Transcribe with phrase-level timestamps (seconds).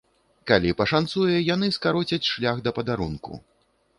[0.51, 3.41] Калі пашанцуе, яны скароцяць шлях да падарунку.